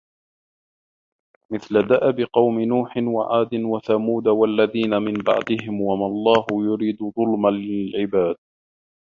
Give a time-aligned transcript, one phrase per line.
[1.51, 8.35] مِثلَ دَأبِ قَومِ نوحٍ وَعادٍ وَثَمودَ وَالَّذينَ مِن بَعدِهِم وَمَا اللَّهُ يُريدُ ظُلمًا لِلعِبادِ